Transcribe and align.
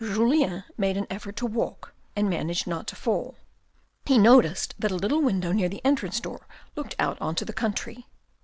Julian 0.03 0.63
made 0.79 0.97
an 0.97 1.05
effort 1.11 1.35
to 1.35 1.45
walk, 1.45 1.93
and 2.15 2.27
managed 2.27 2.65
not 2.65 2.87
to 2.87 2.95
fall. 2.95 3.35
He 4.03 4.17
noticed 4.17 4.73
that 4.79 4.89
a 4.89 4.95
little 4.95 5.21
window 5.21 5.51
near 5.51 5.69
the 5.69 5.85
entrance 5.85 6.19
door 6.19 6.47
looked 6.75 6.95
out 6.97 7.21
on 7.21 7.35
to 7.35 7.45
the 7.45 7.53
country. 7.53 8.07